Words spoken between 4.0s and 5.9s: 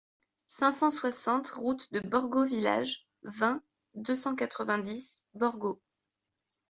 cent quatre-vingt-dix, Borgo